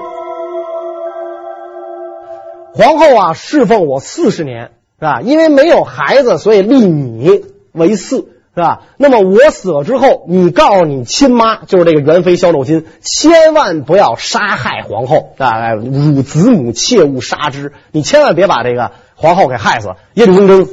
[2.76, 4.70] 皇后啊，侍奉我四十年，
[5.00, 5.22] 是吧？
[5.22, 8.84] 因为没有孩子，所以立你为嗣，是吧？
[8.98, 15.74] 那么我死了之后，你告诉你亲妈，就是这个元妃萧耨金，千万不要杀害皇后啊！
[15.74, 19.96] 汝子母切勿杀之，你千万别把这个皇后给害死。
[20.14, 20.68] 耶律宗真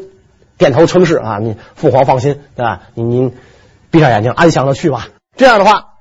[0.58, 2.82] 点头称是啊，你父皇放心，对吧？
[2.92, 3.34] 您您
[3.90, 5.08] 闭上眼睛，安详的去吧。
[5.38, 5.91] 这样的话。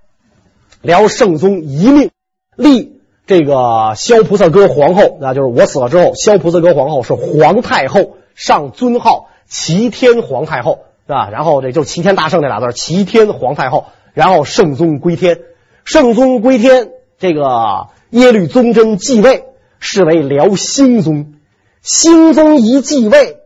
[0.82, 2.12] 辽圣宗一命
[2.56, 11.30] 立这个萧菩萨哥皇后，那就是我死了之后，萧菩萨哥皇后是皇太后，上尊号齐天皇太后，是吧？
[11.32, 13.86] 然后这就齐天大圣这俩字，齐天皇太后。
[14.14, 15.40] 然后圣宗归天，
[15.86, 19.46] 圣宗归天，这个耶律宗真继位，
[19.80, 21.36] 是为辽兴宗。
[21.82, 23.38] 兴宗一继位，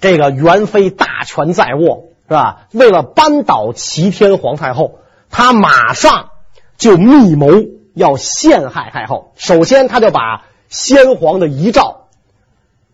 [0.00, 2.68] 这个元妃大权在握，是吧？
[2.72, 5.00] 为了扳倒齐天皇太后。
[5.30, 6.30] 他马上
[6.76, 7.48] 就密谋
[7.94, 9.32] 要陷害太后。
[9.36, 12.08] 首先，他就把先皇的遗诏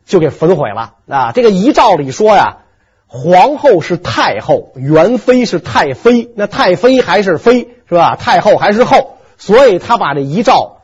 [0.05, 1.33] 就给焚毁了啊！
[1.33, 2.59] 这个遗诏里说呀，
[3.07, 8.16] 皇后是太后，元妃是太妃，那太妃还是妃是吧？
[8.16, 10.79] 太后还是后，所以他把这遗诏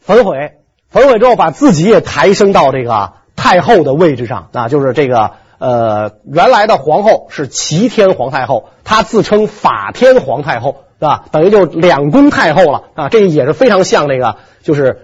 [0.00, 0.52] 焚毁。
[0.88, 5.32] 焚毁之后，把自己也抬升到这个太后的位置上啊，就是这个。
[5.60, 11.24] 呃，原来的皇后是齐天皇太后，她自称法天皇太后，是吧？
[11.30, 13.08] 等于就两宫太后了啊！
[13.08, 15.02] 这也是非常像这个，就是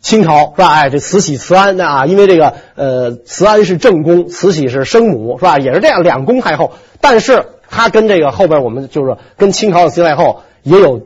[0.00, 0.68] 清朝是吧？
[0.68, 5.58] 哎，这慈禧、慈安啊，因为这个呃，慈安是正宫，慈禧是生母，是吧？
[5.58, 11.02] 也是这样两宫太后，但是她跟这个后边我们就是跟清朝的慈太后也有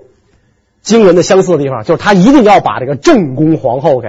[0.82, 4.08] 惊人的相似的地方，就是她一定要把这个正宫皇后给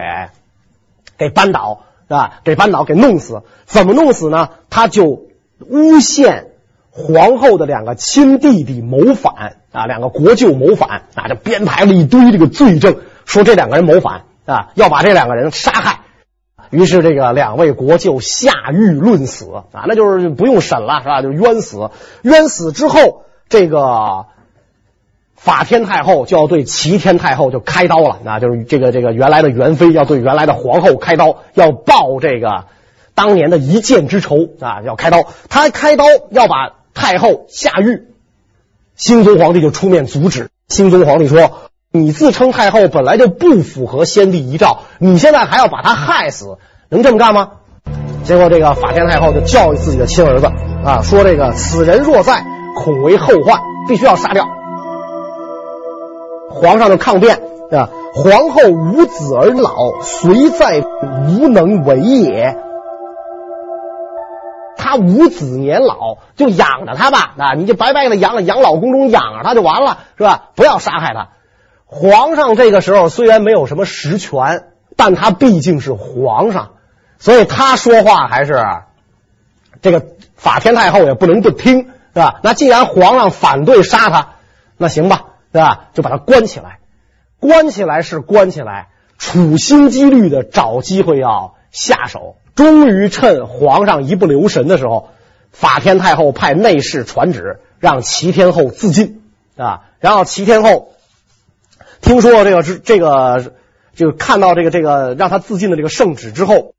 [1.17, 1.83] 给扳倒。
[2.09, 4.51] 是吧，给扳倒，给弄死，怎么弄死呢？
[4.69, 5.25] 他就
[5.69, 6.51] 诬陷
[6.97, 15.99] 皇后的两个亲弟弟谋反啊，两个国舅谋反啊，就编排了一堆这个罪证，说这两个人谋反啊，要把这两个人杀害。
[16.71, 21.21] 于是这个两位国舅下狱论死啊，那就是不用审了，是吧？
[21.21, 21.91] 就冤死。
[22.23, 24.25] 冤死之后，这个。
[25.39, 32.65] 法天太后就要对齐天太后就开刀了，那就是这个这个原来的元妃要对原来的皇后开刀，要报这个
[33.13, 35.25] 当年的一箭之仇啊，要开刀。
[35.47, 38.07] 他开刀要把太后下狱，
[38.95, 40.49] 兴宗皇帝就出面阻止。
[40.67, 46.57] 兴宗皇帝说：“你自称太后本来就不符合先帝遗诏，你现在还要把她害死，
[46.89, 47.51] 能这么干吗？
[48.23, 50.47] 结果这个法天太后就教育自己的亲儿子
[50.83, 52.43] 啊，说这个此人若在，
[52.75, 54.45] 恐为后患，必须要杀掉。
[56.49, 57.39] 皇上就抗辩
[57.71, 60.83] 啊，皇后无子而老，随在
[61.29, 62.57] 无能为也。
[64.87, 70.49] 他无子年老，就养着他吧啊，你就白白的养了养老宫中养着他就完了，是吧？
[70.55, 71.29] 不要杀害他。
[71.85, 74.63] 皇上这个时候虽然没有什么实权，
[74.95, 76.71] 但他毕竟是皇上，
[77.19, 78.63] 所以他说话还是
[79.81, 82.39] 这个法天太后也不能不听，是吧？
[82.43, 84.29] 那既然皇上反对杀他，
[84.77, 85.87] 那行吧，对吧？
[85.93, 86.79] 就把他关起来，
[87.39, 92.35] 关起来是关起来，处心积虑的找机会要下手。
[92.57, 95.11] 终于趁皇上一不留神的时候，
[95.51, 99.21] 法天太后派内侍传旨，让齐天后自尽
[99.55, 99.83] 啊。
[99.99, 100.91] 然后齐天后。
[102.01, 103.53] 听说这个是这个，
[103.95, 106.73] 就看到这个这个让他自尽的这个圣旨之后，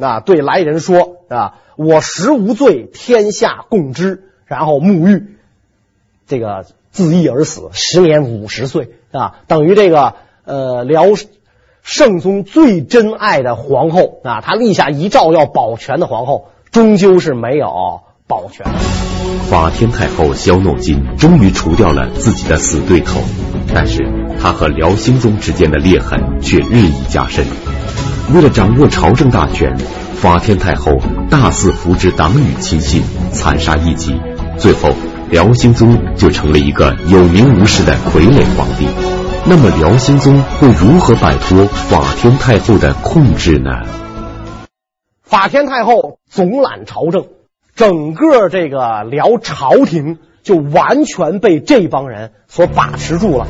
[0.00, 4.28] 啊，对来人说啊，我实无罪，天下共知。
[4.44, 5.36] 然后沐浴，
[6.26, 10.14] 这个自缢而死，时年五十岁啊，等于这个
[10.44, 11.04] 呃辽
[11.82, 17.66] 圣宗最珍爱的皇后啊，他立下遗诏要保全的皇后，终究是没有
[18.26, 18.66] 保全。
[19.50, 23.20] 法天太后萧诺金终于除掉了自己的死对头，
[23.74, 24.02] 但是。
[24.40, 27.46] 他和辽兴宗之间的裂痕却日益加深。
[28.34, 29.76] 为了掌握朝政大权，
[30.16, 30.98] 法天太后
[31.30, 34.20] 大肆扶植党羽亲信，残杀异己，
[34.58, 34.88] 最后
[35.30, 39.31] 辽兴宗就成了一个有名无实的傀儡皇帝。
[39.44, 43.70] 那么辽兴宗会如何摆脱法天太后的控制呢？
[45.20, 47.26] 法天太后总揽朝政，
[47.74, 53.48] 整个这个辽朝廷就完全被这帮人所把持住了。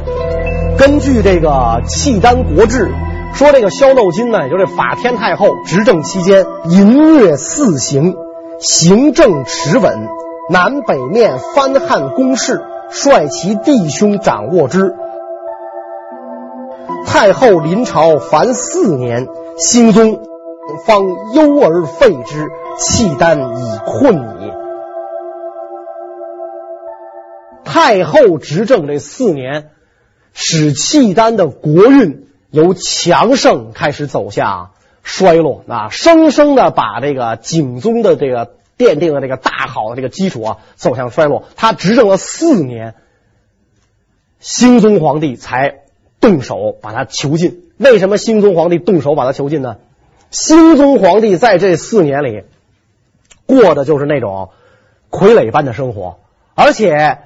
[0.78, 1.50] 根据这个
[1.86, 2.86] 《契丹国志》
[3.34, 8.14] 说，这个萧诺金呢，也就是法天太后执政期间，淫虐肆行，
[8.60, 10.08] 行政迟稳，
[10.50, 14.94] 南北面藩汉公事，率其弟兄掌握之。
[17.06, 19.26] 太后临朝凡四年，
[19.58, 20.22] 兴宗
[20.86, 24.52] 方忧而废之，契丹已困矣。
[27.64, 29.70] 太后执政这四年。
[30.34, 34.70] 使契丹的国运由强盛开始走向
[35.02, 41.44] 衰落啊，生生的把这个景宗的这个奠定了这个大好的这个基础啊，走向衰落。
[41.54, 42.94] 他执政了四年，
[44.40, 45.81] 兴宗皇帝才
[46.22, 47.64] 动手把他囚禁。
[47.76, 49.76] 为什么兴宗皇帝动手把他囚禁呢？
[50.30, 52.44] 兴宗皇帝在这四年里
[53.44, 54.48] 过的就是那种
[55.10, 56.20] 傀儡般的生活，
[56.54, 57.18] 而且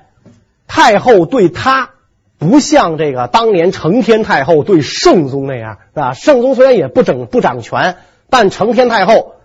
[0.67, 1.91] 太后对他。
[2.39, 6.13] 不像这个当年承天太后对圣宗那样，是吧？
[6.13, 7.97] 圣宗虽然也不整不掌权，
[8.29, 9.37] 但承天太后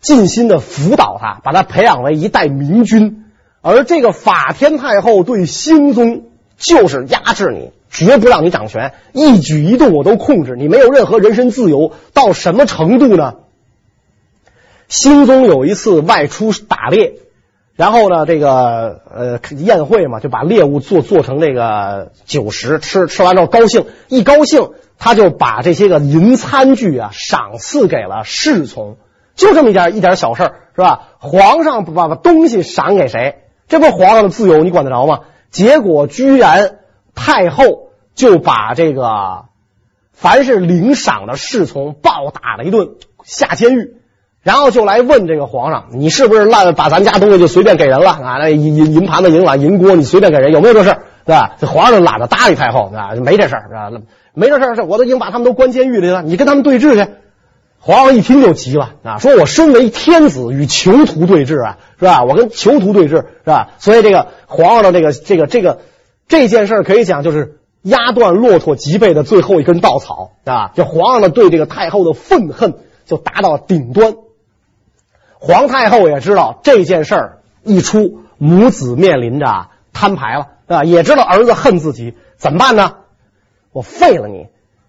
[0.00, 3.24] 尽心的辅导他，把他培养为一代明君。
[3.60, 6.24] 而这个法天太后对兴宗
[6.56, 11.92] 就是压制你，绝不让你掌权，一举一动我都控制，你没有任何人身自由。
[12.12, 13.36] 到什么程度呢？
[14.88, 17.14] 兴宗有一次外出打猎。
[17.76, 28.96] 然后呢，这个呃宴会嘛，就把猎物做做成这个酒食，吃吃完之后高兴，一高兴他就把这些个银餐具啊赏赐给了侍从，
[29.34, 31.08] 就这么一点一点小事是吧？
[31.18, 35.20] 皇上把把东西赏给谁，这不皇上的自由，你管得着吗？
[35.50, 36.78] 结果居然
[37.16, 37.83] 太后
[38.14, 39.46] 就把这个
[40.12, 42.90] 凡是领赏的侍从暴打了一顿，
[43.24, 43.96] 下监狱。
[44.42, 48.36] 然后就来问这个皇上，你是不是烂把咱家东西就随便给人了啊？
[48.38, 51.02] 那银银银盘子、银碗、银锅，你随便给人，有没有这事儿？
[51.24, 51.56] 对吧？
[51.58, 53.14] 这皇上懒得搭理太后，对吧？
[53.24, 53.90] 没这事儿，是吧？
[54.34, 57.10] 没这事儿，是我都已经把他们都关监狱里了，你跟他们对峙去。
[57.78, 62.24] 皇上一听就急了啊，说我身为天子与囚徒对峙啊，是吧？
[62.24, 63.70] 我跟囚徒对峙，是吧？
[63.78, 65.80] 所以这个皇上的这个这个这个
[66.28, 70.72] 这件事儿可以讲就是压断骆驼脊背的最后一根稻草啊！
[70.74, 74.16] 这皇上的对这个太后的愤恨就达到顶端。
[75.38, 80.84] 皇太后也知道这件事儿一出，母子面临着摊牌了，啊？
[80.84, 82.94] 也知道儿子恨自己，怎么办呢？
[83.70, 84.46] 我废了你，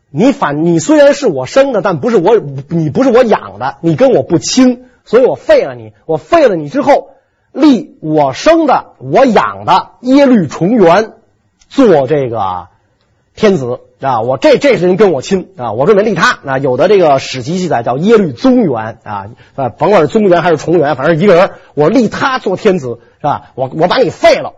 [0.09, 2.37] 你反你虽然是我生的，但不是我，
[2.69, 5.91] 你不是我养的，你跟我不亲，所以我废了你。
[6.05, 7.09] 我废了你之后，
[7.51, 11.13] 立我生的、我养的耶律重元
[11.67, 12.67] 做这个
[13.35, 13.81] 天子。
[14.01, 16.57] 啊，我这这是人跟我亲啊，我准备立他啊。
[16.59, 23.51] 有的这个史籍记载叫耶律宗元啊，啊，甭管是宗元还是重元，反正一个人，我立他做天子是吧？
[23.55, 24.53] 我我把你废了。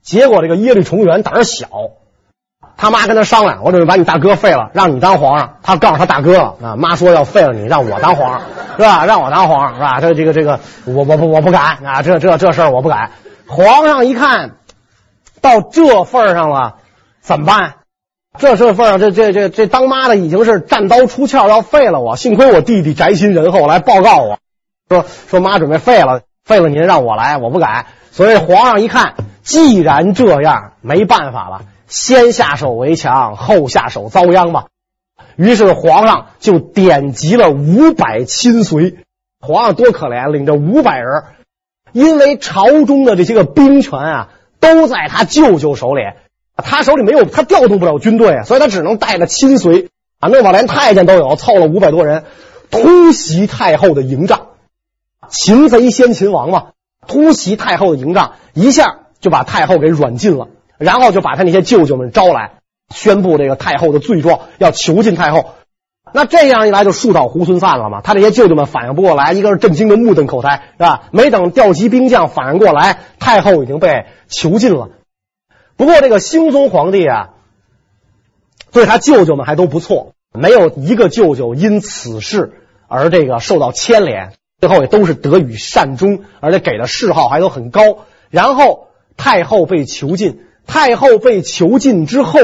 [0.00, 1.66] 结果这个耶律重元胆儿小，
[2.78, 5.56] 他妈跟他商量，我准备把你大哥废了，让你当皇上。
[5.62, 8.42] 他告诉他大哥了啊，妈说要废了你，让我当皇上，
[8.76, 9.04] 是吧？
[9.04, 10.00] 让我当皇上，是吧？
[10.00, 13.10] 这这个这个，我我不我不敢啊，这这这事儿我不敢。
[13.46, 14.52] 皇上一看
[15.42, 16.76] 到这份上了，
[17.20, 17.74] 怎么办？
[18.38, 22.16] 这这份儿，这这这这当妈的已经是战刀出鞘要废了我。
[22.16, 24.38] 幸亏我弟弟宅心仁厚来报告我，
[24.88, 27.86] 说说妈准备废了，废了您让我来，我不改。
[28.10, 34.66] 所以皇上一看，既然这样，没办法了，先下手为强，后下手遭殃吧。
[35.36, 38.96] 于是皇上就点集了五百亲随。
[39.40, 41.24] 皇上多可怜，领着五百人，
[41.92, 44.28] 因为朝中的这些个兵权啊，
[44.58, 46.02] 都在他舅舅手里，
[46.56, 49.88] 他手里没有，他调动不了军队，所以他只能带着亲随
[50.20, 52.24] 啊，那么连太监都有，凑了五百多人，
[52.70, 54.48] 突袭太后的营帐。
[55.28, 56.66] 擒贼先擒王嘛。
[57.06, 60.48] 突袭太后的营帐，一下就把太后给软禁了，
[60.78, 62.52] 然后就把他那些舅舅们招来，
[62.94, 65.50] 宣布这个太后的罪状，要囚禁太后。
[66.12, 68.00] 那这样一来就树倒猢狲散了嘛。
[68.00, 71.02] 他这些舅舅们反应不过来，一个是震惊的目瞪口呆，是吧？
[71.10, 74.90] 没等调集兵将反应过来，太后已经被囚禁了。
[75.76, 77.30] 不过这个兴宗皇帝啊，
[78.72, 82.52] 对他舅舅们还都不错，没有一个舅舅因此事
[82.88, 84.32] 而这个受到牵连。
[84.60, 88.06] 最后也都是得以善终，而且给的谥号还都很高。
[88.30, 92.38] 然后太后被囚禁，太后被囚禁之后，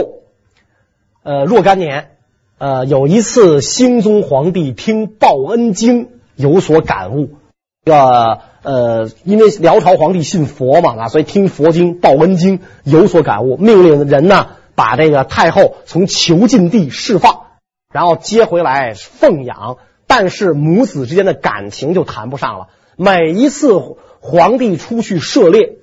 [1.22, 2.16] 呃，若干年，
[2.59, 7.37] 呃，有一次兴宗皇帝听报恩经有所感悟，
[7.85, 17.45] 这个呃，因为辽朝皇帝信佛嘛啊，所以听佛经报恩经有所感悟，命令人呢把这个太后从囚禁地释放，
[17.93, 19.78] 然后接回来奉养。
[20.07, 22.68] 但是母子之间的感情就谈不上了。
[22.97, 23.78] 每一次
[24.20, 25.76] 皇帝出去涉猎，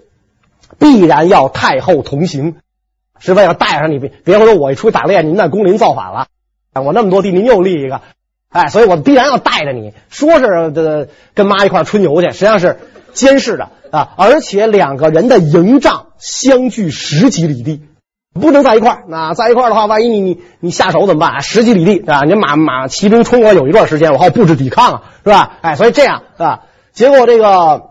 [0.77, 2.57] 必然要太后同行，
[3.17, 3.99] 是为了带上你。
[3.99, 6.27] 别别说我一出去打猎，您那宫里造反了，
[6.85, 8.01] 我那么多地，您又立一个，
[8.49, 9.93] 哎，所以我必然要带着你。
[10.09, 12.79] 说是这个跟妈一块春游去，实际上是
[13.13, 14.13] 监视着啊。
[14.17, 17.81] 而且两个人的营帐相距十几里地。
[18.39, 21.41] 不能在一块儿，那在一块儿的话，万一你你你下手怎么办？
[21.41, 22.21] 十几里地，是吧？
[22.21, 25.53] 你马马骑兵冲过来有一段时间，我好布置抵抗啊，是吧？
[25.61, 26.59] 哎，所以这样啊，
[26.93, 27.89] 结果这个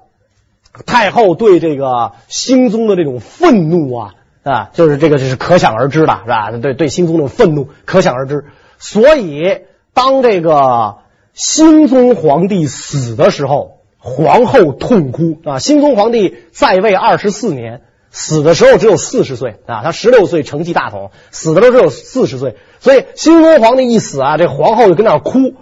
[0.86, 6.52] 太后对这个兴宗的这种愤怒啊啊，就是这个就是可想而知的，是吧？
[6.62, 8.44] 对对，兴宗的愤怒可想而知。
[8.78, 9.62] 所以
[9.96, 10.98] 当这个
[11.32, 15.58] 新宗皇帝死的时候，皇后痛哭啊。
[15.58, 17.80] 新宗皇帝在位二十四年。
[18.10, 25.54] 死的时候只有四十岁啊，他十六岁承继大统，死的时候只有四十岁，所以新宗皇帝一死啊，这皇后就跟那哭。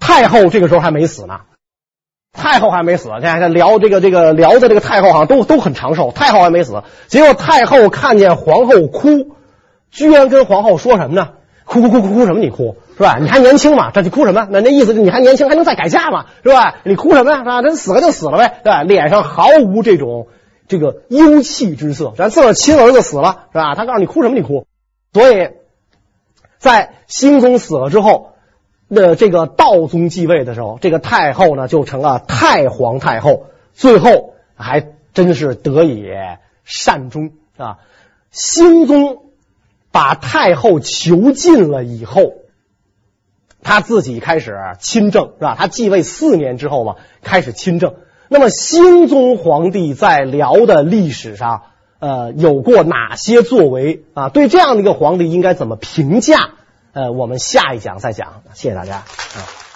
[0.00, 1.40] 太后这个时候还没死呢，
[2.32, 3.08] 太后还没死。
[3.16, 6.82] 你看看辽这个这个辽的这个太后好像都都很长寿，太后还没死。
[7.06, 9.36] 结果太后看见皇后哭，
[9.92, 11.28] 居然跟皇后说什么呢？
[11.64, 12.40] 哭哭哭哭哭什么？
[12.40, 13.16] 你哭是吧？
[13.18, 13.90] 你还年轻嘛？
[13.90, 14.46] 这你哭什么？
[14.50, 16.26] 那那意思是你还年轻，还能再改嫁嘛？
[16.42, 16.76] 是吧？
[16.84, 17.38] 你哭什么呀？
[17.38, 17.62] 是吧？
[17.62, 18.82] 人死了就死了呗，对吧？
[18.82, 20.26] 脸上毫无这种。
[20.66, 23.74] 这个忧戚之色，咱自个儿亲儿子死了是吧？
[23.74, 24.34] 他告诉你哭什么？
[24.34, 24.66] 你哭。
[25.14, 25.48] 所以，
[26.58, 28.32] 在兴宗死了之后，
[28.86, 36.12] 那这个道宗继位的时候，这个太后呢就成了太皇太后，最后还真是得以
[36.64, 37.78] 善终啊。
[38.30, 39.22] 兴宗
[39.90, 42.34] 把太后囚禁了以后，
[43.62, 45.54] 他自己开始亲政是吧？
[45.58, 47.94] 他继位四年之后吧，开始亲政。
[48.28, 51.62] 那么，新宗皇帝在辽的历史上，
[51.98, 54.28] 呃，有过哪些作为啊？
[54.28, 56.50] 对这样的一个皇帝，应该怎么评价？
[56.92, 58.42] 呃，我们下一讲再讲。
[58.54, 59.67] 谢谢大家啊。